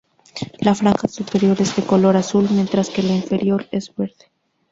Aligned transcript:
La 0.59 0.73
franja 0.73 1.07
superior 1.07 1.61
es 1.61 1.75
de 1.75 1.83
color 1.83 2.17
azul, 2.17 2.47
mientras 2.49 2.89
que 2.89 3.03
la 3.03 3.13
inferior 3.13 3.67
es 3.71 3.93
verde. 3.95 4.31